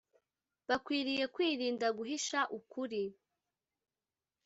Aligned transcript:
bakwiriye 0.67 1.25
kwirinda 1.35 1.87
guhisha 1.97 2.39
ukuri 2.57 3.03